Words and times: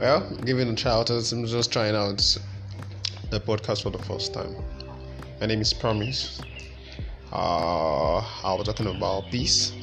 Well, 0.00 0.26
giving 0.46 0.66
a 0.70 0.76
shout 0.78 1.10
out, 1.10 1.30
I'm 1.30 1.44
just 1.44 1.70
trying 1.70 1.94
out 1.94 2.16
the 3.28 3.38
podcast 3.38 3.82
for 3.82 3.90
the 3.90 3.98
first 3.98 4.32
time. 4.32 4.56
My 5.42 5.46
name 5.46 5.60
is 5.60 5.74
Promise. 5.74 6.40
Uh, 7.30 8.16
I 8.16 8.54
was 8.54 8.64
talking 8.64 8.86
about 8.86 9.30
peace. 9.30 9.74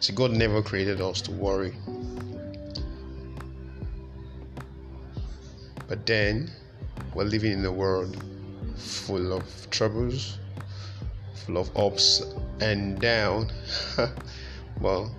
See, 0.00 0.12
God 0.12 0.32
never 0.32 0.60
created 0.60 1.00
us 1.00 1.20
to 1.22 1.30
worry. 1.30 1.72
But 5.86 6.04
then, 6.04 6.50
we're 7.14 7.30
living 7.30 7.52
in 7.52 7.64
a 7.64 7.70
world 7.70 8.20
full 8.74 9.34
of 9.34 9.70
troubles, 9.70 10.36
full 11.46 11.58
of 11.58 11.70
ups 11.76 12.22
and 12.60 12.98
down. 13.00 13.52
well, 14.80 15.14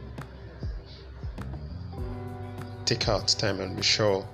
take 2.90 3.08
out 3.08 3.28
time 3.38 3.60
and 3.60 3.76
be 3.76 3.84
sure 3.84 4.28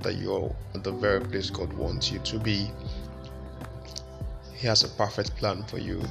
that 0.00 0.14
you're 0.14 0.50
at 0.74 0.82
the 0.82 0.90
very 0.90 1.20
place 1.20 1.50
God 1.50 1.70
wants 1.74 2.10
you 2.10 2.20
to 2.20 2.38
be. 2.38 2.70
He 4.54 4.66
has 4.66 4.82
a 4.82 4.88
perfect 4.88 5.36
plan 5.36 5.62
for 5.64 5.76
you. 5.76 6.02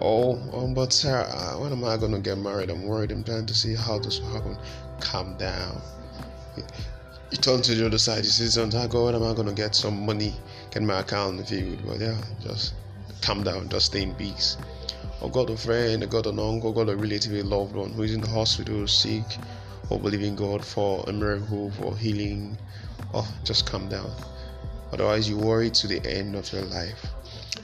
Oh, 0.00 0.32
um, 0.52 0.74
but 0.74 0.92
sir, 0.92 1.20
uh, 1.30 1.60
when 1.60 1.70
am 1.70 1.84
I 1.84 1.96
going 1.96 2.10
to 2.10 2.18
get 2.18 2.38
married? 2.38 2.70
I'm 2.70 2.84
worried. 2.86 3.12
I'm 3.12 3.22
trying 3.22 3.46
to 3.46 3.54
see 3.54 3.76
how 3.76 4.00
this 4.00 4.18
will 4.18 4.32
happen. 4.32 4.56
Calm 4.98 5.36
down. 5.36 5.80
You 7.30 7.38
turn 7.38 7.62
to 7.62 7.74
the 7.76 7.86
other 7.86 7.98
side. 7.98 8.24
You 8.24 8.30
say, 8.30 8.60
"I 8.60 8.86
go. 8.88 9.04
When 9.04 9.14
am 9.14 9.22
I 9.22 9.32
going 9.32 9.46
to 9.46 9.54
get 9.54 9.76
some 9.76 10.04
money? 10.04 10.34
Get 10.72 10.82
my 10.82 11.00
account 11.00 11.46
filled?" 11.46 11.86
But 11.86 12.00
yeah, 12.00 12.20
just 12.40 12.74
calm 13.22 13.44
down. 13.44 13.68
Just 13.68 13.86
stay 13.86 14.02
in 14.02 14.14
peace. 14.14 14.56
I've 15.18 15.24
oh, 15.24 15.28
got 15.28 15.50
a 15.50 15.56
friend, 15.56 16.02
I 16.02 16.06
got 16.06 16.26
an 16.26 16.40
uncle, 16.40 16.72
got 16.72 16.88
a 16.88 16.96
relative, 16.96 17.34
a 17.34 17.42
loved 17.42 17.76
one 17.76 17.92
who 17.92 18.02
is 18.02 18.14
in 18.14 18.22
the 18.22 18.28
hospital, 18.28 18.88
sick 18.88 19.38
or 19.90 19.98
believing 19.98 20.36
God 20.36 20.64
for 20.64 21.04
a 21.08 21.12
miracle, 21.12 21.70
for 21.72 21.96
healing, 21.96 22.56
oh, 23.12 23.28
just 23.44 23.66
calm 23.66 23.88
down. 23.88 24.10
Otherwise, 24.92 25.28
you 25.28 25.36
worry 25.36 25.70
to 25.70 25.86
the 25.86 26.04
end 26.06 26.34
of 26.34 26.50
your 26.52 26.62
life. 26.62 27.06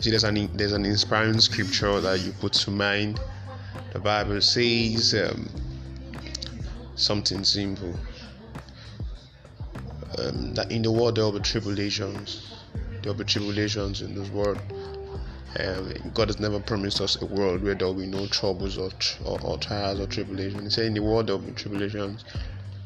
See, 0.01 0.11
there's 0.11 0.25
an 0.25 0.51
there's 0.57 0.73
an 0.73 0.85
inspiring 0.85 1.41
scripture 1.41 2.01
that 2.01 2.21
you 2.21 2.33
put 2.33 2.53
to 2.55 2.71
mind. 2.71 3.19
The 3.93 3.99
Bible 3.99 4.41
says 4.41 5.15
um, 5.15 5.49
something 6.97 7.45
simple. 7.45 7.95
Um, 10.19 10.55
that 10.55 10.71
in 10.71 10.83
the 10.83 10.91
world 10.91 11.17
there 11.17 11.25
will 11.25 11.33
be 11.33 11.41
tribulations. 11.41 12.55
There 13.03 13.13
will 13.13 13.19
be 13.19 13.25
tribulations 13.25 14.03
in 14.03 14.15
this 14.15 14.29
world. 14.31 14.59
Um, 15.59 15.93
God 16.13 16.29
has 16.29 16.39
never 16.39 16.61
promised 16.61 17.01
us 17.01 17.21
a 17.21 17.27
world 17.27 17.63
where 17.63 17.75
there 17.75 17.87
will 17.87 17.95
be 17.95 18.07
no 18.07 18.27
troubles 18.27 18.77
or, 18.77 18.91
or, 19.25 19.41
or 19.43 19.59
trials 19.59 20.01
or 20.01 20.07
tribulations. 20.07 20.63
He 20.63 20.71
said, 20.71 20.87
In 20.87 20.95
the 20.95 21.03
world 21.03 21.29
there 21.29 21.37
will 21.37 21.47
be 21.47 21.53
tribulations. 21.53 22.25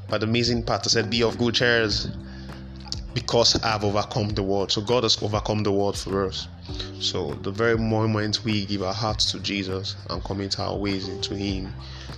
But 0.09 0.21
the 0.21 0.27
amazing 0.27 0.65
part, 0.65 0.87
I 0.87 0.91
said, 0.91 1.11
Be 1.11 1.23
of 1.23 1.39
good 1.39 1.55
cheer 1.55 1.89
because 3.15 3.61
I've 3.63 3.85
overcome 3.85 4.31
the 4.31 4.43
world. 4.43 4.71
So 4.71 4.83
God 4.83 5.03
has 5.03 5.21
overcome 5.23 5.63
the 5.63 5.73
world 5.73 5.99
for 5.99 6.27
us. 6.27 6.47
So 7.01 7.35
the 7.35 7.51
very 7.51 7.77
moment 7.77 8.45
we 8.45 8.67
give 8.67 8.83
our 8.83 8.95
hearts 8.95 9.31
to 9.33 9.41
Jesus 9.41 9.97
and 10.09 10.23
commit 10.23 10.61
our 10.61 10.77
ways 10.77 11.09
into 11.09 11.35
Him, 11.35 11.73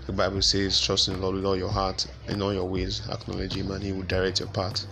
the 0.06 0.12
Bible 0.12 0.42
says, 0.42 0.80
Trust 0.80 1.08
in 1.08 1.14
the 1.14 1.20
Lord 1.20 1.36
with 1.36 1.46
all 1.46 1.56
your 1.56 1.70
heart 1.70 2.06
and 2.28 2.42
all 2.42 2.52
your 2.52 2.68
ways, 2.68 3.02
acknowledge 3.10 3.54
Him, 3.54 3.70
and 3.70 3.82
He 3.82 3.92
will 3.92 4.02
direct 4.02 4.40
your 4.40 4.48
path. 4.48 4.84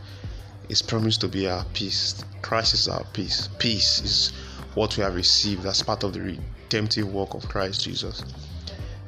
It's 0.68 0.82
promised 0.82 1.20
to 1.22 1.28
be 1.28 1.48
our 1.48 1.64
peace. 1.74 2.24
Christ 2.42 2.74
is 2.74 2.88
our 2.88 3.04
peace. 3.12 3.48
Peace 3.58 4.00
is 4.00 4.32
what 4.74 4.96
we 4.96 5.02
have 5.02 5.14
received 5.14 5.66
as 5.66 5.82
part 5.82 6.04
of 6.04 6.12
the 6.12 6.20
redemptive 6.20 7.12
work 7.12 7.34
of 7.34 7.48
Christ 7.48 7.84
Jesus. 7.84 8.24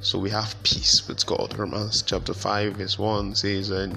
So 0.00 0.18
we 0.18 0.30
have 0.30 0.60
peace 0.62 1.06
with 1.06 1.24
God. 1.24 1.56
Romans 1.56 2.02
chapter 2.02 2.34
5, 2.34 2.74
verse 2.74 2.98
1 2.98 3.34
says, 3.36 3.70
And 3.70 3.96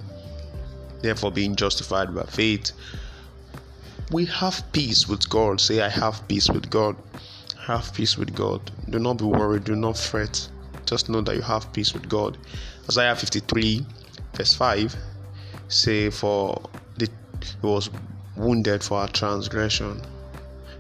therefore, 1.02 1.32
being 1.32 1.56
justified 1.56 2.14
by 2.14 2.24
faith, 2.24 2.72
we 4.12 4.26
have 4.26 4.64
peace 4.72 5.08
with 5.08 5.28
God. 5.30 5.60
Say, 5.60 5.82
I 5.82 5.90
have 5.90 6.28
peace 6.28 6.50
with 6.50 6.70
God. 6.70 6.96
Have 7.66 7.92
peace 7.94 8.18
with 8.18 8.36
God. 8.36 8.72
Do 8.90 9.00
not 9.00 9.18
be 9.18 9.26
worried. 9.26 9.64
Do 9.64 9.76
not 9.76 9.98
fret. 9.98 10.48
Just 10.86 11.10
know 11.10 11.22
that 11.22 11.36
you 11.36 11.42
have 11.42 11.74
peace 11.74 11.94
with 11.94 12.08
God. 12.08 12.38
Isaiah 12.88 13.16
53, 13.16 13.84
verse 14.36 14.54
5 14.54 14.96
say, 15.68 16.10
For 16.10 16.62
the, 16.98 17.10
he 17.42 17.68
was 17.68 17.90
wounded 18.36 18.84
for 18.84 19.00
our 19.00 19.08
transgression, 19.08 20.02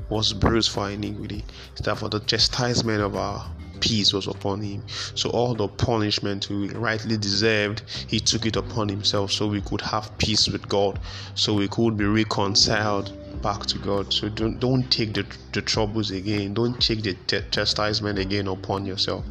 was 0.09 0.33
bruised 0.33 0.71
for 0.71 0.81
our 0.81 0.91
iniquity. 0.91 1.43
Therefore, 1.81 2.09
the 2.09 2.19
chastisement 2.19 3.01
of 3.01 3.15
our 3.15 3.45
peace 3.79 4.13
was 4.13 4.27
upon 4.27 4.61
him. 4.61 4.83
So 5.15 5.29
all 5.29 5.53
the 5.53 5.67
punishment 5.67 6.49
we 6.49 6.69
rightly 6.69 7.17
deserved, 7.17 7.83
he 8.07 8.19
took 8.19 8.45
it 8.45 8.55
upon 8.55 8.89
himself 8.89 9.31
so 9.31 9.47
we 9.47 9.61
could 9.61 9.81
have 9.81 10.17
peace 10.17 10.47
with 10.47 10.67
God, 10.67 10.99
so 11.35 11.53
we 11.53 11.67
could 11.67 11.97
be 11.97 12.05
reconciled 12.05 13.11
back 13.41 13.65
to 13.67 13.77
God. 13.77 14.13
So 14.13 14.29
don't 14.29 14.59
don't 14.59 14.89
take 14.89 15.13
the, 15.13 15.25
the 15.53 15.61
troubles 15.61 16.11
again. 16.11 16.53
Don't 16.53 16.79
take 16.81 17.03
the 17.03 17.15
chastisement 17.51 18.19
again 18.19 18.47
upon 18.47 18.85
yourself. 18.85 19.25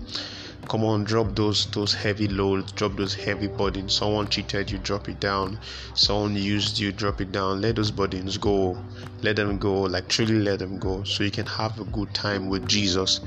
Come 0.68 0.82
on, 0.84 1.04
drop 1.04 1.36
those 1.36 1.66
those 1.66 1.92
heavy 1.92 2.26
loads, 2.26 2.72
drop 2.72 2.96
those 2.96 3.14
heavy 3.14 3.48
burdens. 3.48 3.94
Someone 3.94 4.28
cheated 4.28 4.70
you, 4.70 4.78
drop 4.78 5.08
it 5.10 5.20
down. 5.20 5.58
Someone 5.94 6.36
used 6.36 6.78
you, 6.78 6.90
drop 6.90 7.20
it 7.20 7.32
down. 7.32 7.60
Let 7.60 7.76
those 7.76 7.90
burdens 7.90 8.38
go. 8.38 8.78
Let 9.22 9.36
them 9.36 9.58
go, 9.58 9.82
like 9.82 10.08
truly 10.08 10.38
let 10.38 10.60
them 10.60 10.78
go, 10.78 11.04
so 11.04 11.22
you 11.22 11.30
can 11.30 11.46
have 11.46 11.78
a 11.78 11.84
good 11.84 12.14
time 12.14 12.48
with 12.48 12.66
Jesus. 12.66 13.20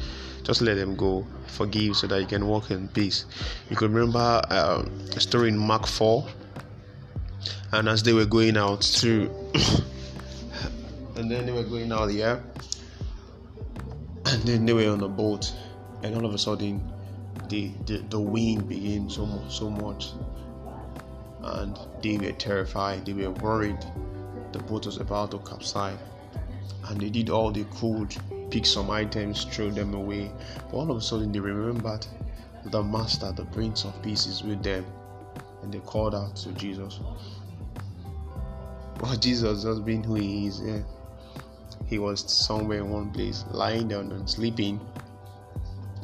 Just 0.44 0.62
let 0.62 0.76
them 0.76 0.96
go. 0.96 1.28
Forgive 1.46 1.96
so 1.96 2.08
that 2.08 2.20
you 2.20 2.26
can 2.26 2.48
walk 2.48 2.72
in 2.72 2.88
peace. 2.88 3.26
You 3.70 3.76
could 3.76 3.92
remember 3.92 4.42
uh, 4.50 4.84
a 5.16 5.20
story 5.20 5.50
in 5.50 5.58
Mark 5.58 5.86
4. 5.86 6.26
And 7.72 7.88
as 7.88 8.02
they 8.02 8.14
were 8.14 8.26
going 8.26 8.58
out 8.58 8.82
to, 8.82 9.30
and 11.16 11.30
then 11.30 11.46
they 11.46 11.52
were 11.52 11.64
going 11.64 11.92
out, 11.92 12.12
yeah, 12.14 12.40
and 14.26 14.42
then 14.44 14.66
they 14.66 14.74
were 14.74 14.90
on 14.90 15.02
a 15.04 15.08
boat, 15.08 15.54
and 16.02 16.16
all 16.16 16.26
of 16.26 16.34
a 16.34 16.38
sudden, 16.38 16.82
the, 17.50 17.72
the, 17.86 17.98
the 18.10 18.20
wind 18.20 18.68
began 18.68 19.10
so 19.10 19.26
much, 19.26 19.58
so 19.58 19.70
much, 19.70 20.12
and 21.44 21.78
they 22.02 22.18
were 22.18 22.32
terrified. 22.34 23.06
They 23.06 23.14
were 23.14 23.32
worried. 23.32 23.80
The 24.52 24.60
boat 24.60 24.86
was 24.86 24.98
about 24.98 25.32
to 25.32 25.40
capsize, 25.40 25.98
and 26.88 27.00
they 27.00 27.10
did 27.10 27.30
all 27.30 27.52
they 27.52 27.66
could, 27.66 28.16
pick 28.50 28.66
some 28.66 28.90
items, 28.90 29.46
throw 29.46 29.70
them 29.70 29.94
away. 29.94 30.32
But 30.70 30.78
all 30.78 30.92
of 30.92 30.98
a 30.98 31.02
sudden, 31.02 31.32
they 31.32 31.40
remembered 31.40 32.06
the 32.66 32.84
Master, 32.84 33.32
the 33.32 33.46
Prince 33.46 33.86
of 33.86 34.02
Peace, 34.02 34.26
is 34.28 34.44
with 34.44 34.64
them, 34.64 34.86
and 35.62 35.74
they 35.74 35.80
called 35.80 36.16
out 36.16 36.36
to 36.38 36.52
Jesus. 36.54 37.00
Well, 39.02 39.16
Jesus 39.20 39.64
just 39.64 39.86
being 39.86 40.04
who 40.04 40.16
He 40.16 40.48
is. 40.48 40.62
Yeah. 40.62 40.82
He 41.86 42.00
was 42.00 42.30
somewhere 42.30 42.80
in 42.80 42.90
one 42.90 43.12
place, 43.12 43.46
lying 43.52 43.88
down 43.88 44.12
and 44.12 44.30
sleeping 44.30 44.82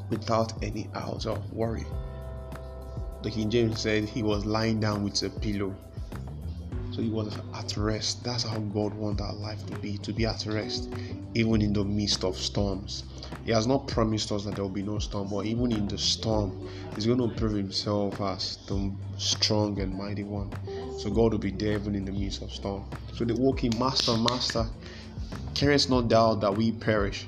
without 0.09 0.63
any 0.63 0.89
ounce 0.95 1.25
of 1.25 1.51
worry. 1.53 1.85
The 3.23 3.31
King 3.31 3.49
James 3.49 3.79
said 3.79 4.03
he 4.03 4.21
was 4.21 4.45
lying 4.45 4.79
down 4.79 5.03
with 5.03 5.23
a 5.23 5.29
pillow. 5.29 5.75
So 6.91 7.01
he 7.01 7.09
was 7.09 7.35
at 7.55 7.75
rest. 7.77 8.23
That's 8.23 8.43
how 8.43 8.59
God 8.59 8.93
wants 8.93 9.21
our 9.21 9.33
life 9.33 9.65
to 9.67 9.75
be 9.77 9.97
to 9.99 10.13
be 10.13 10.25
at 10.25 10.45
rest, 10.45 10.89
even 11.33 11.61
in 11.61 11.73
the 11.73 11.83
midst 11.83 12.23
of 12.23 12.37
storms. 12.37 13.03
He 13.45 13.51
has 13.51 13.65
not 13.65 13.87
promised 13.87 14.31
us 14.31 14.45
that 14.45 14.55
there 14.55 14.63
will 14.63 14.69
be 14.69 14.83
no 14.83 14.99
storm, 14.99 15.29
but 15.29 15.45
even 15.45 15.71
in 15.71 15.87
the 15.87 15.97
storm, 15.97 16.69
He's 16.95 17.05
going 17.05 17.17
to 17.17 17.27
prove 17.35 17.53
Himself 17.53 18.21
as 18.21 18.57
the 18.67 18.91
strong 19.17 19.79
and 19.79 19.97
mighty 19.97 20.23
one. 20.23 20.51
So 20.99 21.09
God 21.09 21.31
will 21.31 21.39
be 21.39 21.51
there 21.51 21.73
even 21.73 21.95
in 21.95 22.05
the 22.05 22.11
midst 22.11 22.41
of 22.41 22.51
storm. 22.51 22.85
So 23.15 23.25
the 23.25 23.35
walking 23.35 23.77
Master, 23.79 24.15
Master, 24.15 24.67
carest 25.55 25.89
not 25.89 26.09
doubt 26.09 26.41
that 26.41 26.55
we 26.55 26.71
perish. 26.71 27.25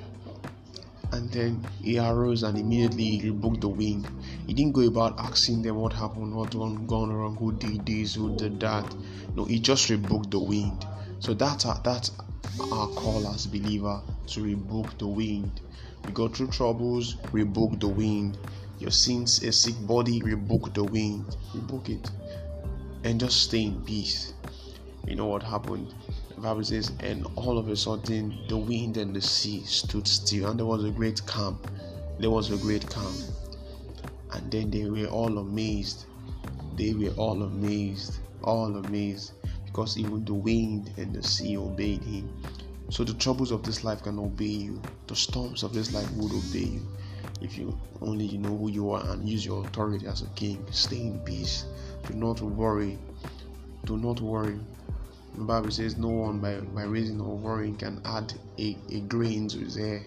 And 1.12 1.32
then 1.32 1.66
he 1.82 1.98
arose 2.00 2.44
and 2.44 2.58
immediately 2.58 3.04
he 3.04 3.30
rebuked 3.30 3.62
the 3.62 3.70
wind. 3.70 4.08
He 4.48 4.54
didn't 4.54 4.74
go 4.74 4.82
about 4.82 5.20
asking 5.20 5.62
them 5.62 5.76
what 5.78 5.94
happened, 5.94 6.36
what 6.36 6.52
gone 6.52 7.14
wrong, 7.14 7.38
who 7.38 7.52
did 7.54 7.86
this, 7.86 8.16
who 8.16 8.36
did 8.36 8.60
that. 8.60 8.94
No, 9.36 9.46
he 9.46 9.60
just 9.60 9.90
rebuked 9.90 10.32
the 10.32 10.40
wind. 10.40 10.86
So 11.20 11.34
that's 11.34 11.66
our, 11.66 11.76
uh, 11.76 11.82
that's 11.84 12.12
our 12.72 12.88
call 12.88 13.28
as 13.28 13.46
believer 13.48 14.02
to 14.28 14.42
rebuke 14.42 14.98
the 14.98 15.08
wind. 15.08 15.62
We 16.06 16.14
go 16.14 16.28
through 16.28 16.48
troubles, 16.48 17.16
rebuke 17.32 17.80
the 17.80 17.88
wind. 17.88 18.38
Your 18.80 18.92
sins, 18.92 19.42
a 19.44 19.52
sick 19.52 19.76
body, 19.88 20.22
rebuke 20.22 20.74
the 20.74 20.84
wind. 20.84 21.36
Rebuke 21.54 21.90
it. 21.90 22.12
And 23.04 23.20
just 23.20 23.42
stay 23.42 23.64
in 23.64 23.82
peace. 23.84 24.34
You 25.08 25.16
know 25.16 25.28
what 25.28 25.44
happened? 25.44 25.94
Bible 26.42 26.64
says, 26.64 26.92
and 27.00 27.26
all 27.36 27.58
of 27.58 27.70
a 27.70 27.76
sudden 27.76 28.38
the 28.48 28.58
wind 28.58 28.98
and 28.98 29.16
the 29.16 29.22
sea 29.22 29.64
stood 29.64 30.08
still, 30.08 30.50
and 30.50 30.60
there 30.60 30.66
was 30.66 30.84
a 30.84 30.92
great 30.92 31.26
calm. 31.26 31.60
There 32.20 32.30
was 32.30 32.52
a 32.52 32.58
great 32.58 32.90
calm. 32.90 33.16
And 34.34 34.52
then 34.52 34.70
they 34.70 34.86
were 34.86 35.08
all 35.08 35.38
amazed. 35.38 36.06
They 36.76 36.94
were 36.94 37.14
all 37.16 37.44
amazed, 37.44 38.20
all 38.44 38.76
amazed, 38.76 39.32
because 39.66 39.98
even 39.98 40.26
the 40.26 40.34
wind 40.34 40.92
and 40.98 41.14
the 41.14 41.24
sea 41.24 41.58
obeyed 41.58 42.04
him. 42.04 42.30
So 42.90 43.04
the 43.04 43.14
troubles 43.14 43.52
of 43.52 43.64
this 43.64 43.84
life 43.84 44.04
can 44.04 44.20
obey 44.20 44.46
you. 44.46 44.82
The 45.08 45.16
storms 45.16 45.64
of 45.64 45.74
this 45.74 45.94
life 45.94 46.12
would 46.14 46.34
obey 46.34 46.70
you. 46.72 46.88
If 47.42 47.58
you 47.58 47.78
only 48.02 48.26
you 48.26 48.38
know 48.38 48.58
who 48.58 48.70
you 48.70 48.92
are 48.92 49.10
and 49.10 49.28
use 49.28 49.46
your 49.46 49.66
authority 49.66 50.06
as 50.06 50.22
a 50.22 50.28
king, 50.36 50.66
stay 50.72 51.02
in 51.02 51.20
peace. 51.22 51.66
Do 52.08 52.14
not 52.14 52.42
worry 52.42 52.98
do 53.86 53.98
not 53.98 54.20
worry. 54.20 54.60
The 55.38 55.44
Bible 55.44 55.72
says 55.72 55.98
no 55.98 56.08
one 56.08 56.40
by, 56.40 56.62
by 56.62 56.84
reason 56.84 57.20
of 57.20 57.28
worrying 57.28 57.76
can 57.76 58.02
add 58.06 58.34
a, 58.58 58.78
a 58.90 59.02
grain 59.02 59.50
to 59.50 59.60
his 59.60 59.76
hair. 59.76 60.02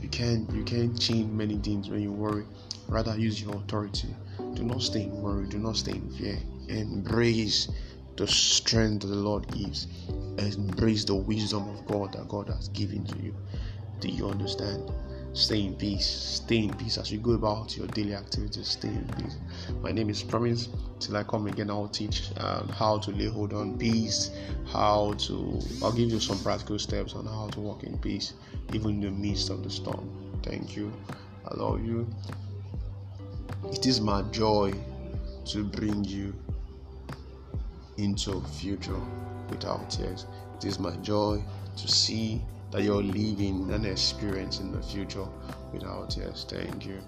You 0.00 0.08
can't 0.08 0.50
you 0.52 0.64
can't 0.64 0.98
change 0.98 1.30
many 1.30 1.58
things 1.58 1.90
when 1.90 2.00
you 2.00 2.12
worry. 2.12 2.44
Rather 2.88 3.16
use 3.18 3.42
your 3.42 3.54
authority. 3.56 4.08
Do 4.54 4.62
not 4.62 4.80
stay 4.80 5.02
in 5.02 5.20
worry, 5.20 5.46
do 5.48 5.58
not 5.58 5.76
stay 5.76 5.92
in 5.92 6.08
fear. 6.10 6.38
Embrace 6.68 7.68
the 8.16 8.26
strength 8.26 9.02
that 9.02 9.08
the 9.08 9.16
Lord 9.16 9.46
gives. 9.48 9.86
Embrace 10.38 11.04
the 11.04 11.14
wisdom 11.14 11.68
of 11.68 11.86
God 11.86 12.14
that 12.14 12.28
God 12.28 12.48
has 12.48 12.68
given 12.68 13.04
to 13.04 13.18
you. 13.22 13.34
Do 14.00 14.08
you 14.08 14.28
understand? 14.28 14.90
Stay 15.32 15.64
in 15.64 15.74
peace. 15.74 16.06
Stay 16.06 16.64
in 16.64 16.74
peace 16.74 16.98
as 16.98 17.12
you 17.12 17.18
go 17.18 17.32
about 17.32 17.76
your 17.76 17.86
daily 17.88 18.14
activities. 18.14 18.66
Stay 18.66 18.88
in 18.88 19.04
peace. 19.16 19.36
My 19.80 19.92
name 19.92 20.10
is 20.10 20.22
Promise. 20.22 20.68
Till 20.98 21.16
I 21.16 21.22
come 21.22 21.46
again, 21.46 21.70
I'll 21.70 21.88
teach 21.88 22.30
um, 22.38 22.68
how 22.68 22.98
to 22.98 23.10
lay 23.12 23.26
hold 23.26 23.52
on 23.52 23.78
peace. 23.78 24.32
How 24.66 25.12
to. 25.12 25.60
I'll 25.82 25.92
give 25.92 26.10
you 26.10 26.18
some 26.18 26.38
practical 26.40 26.78
steps 26.78 27.14
on 27.14 27.26
how 27.26 27.48
to 27.52 27.60
walk 27.60 27.84
in 27.84 27.96
peace, 27.98 28.34
even 28.72 28.90
in 28.90 29.00
the 29.00 29.10
midst 29.10 29.50
of 29.50 29.62
the 29.62 29.70
storm. 29.70 30.10
Thank 30.42 30.76
you. 30.76 30.92
I 31.46 31.54
love 31.54 31.84
you. 31.84 32.08
It 33.72 33.86
is 33.86 34.00
my 34.00 34.22
joy 34.30 34.74
to 35.46 35.64
bring 35.64 36.04
you 36.04 36.34
into 37.98 38.40
future 38.42 39.00
without 39.48 39.90
tears. 39.90 40.26
It 40.56 40.64
is 40.64 40.78
my 40.78 40.96
joy 40.96 41.42
to 41.76 41.88
see 41.88 42.42
that 42.70 42.82
you're 42.82 43.02
living 43.02 43.70
an 43.72 43.84
experience 43.84 44.60
in 44.60 44.72
the 44.72 44.82
future 44.82 45.26
without 45.72 46.10
tears. 46.10 46.46
Thank 46.48 46.86
you. 46.86 47.00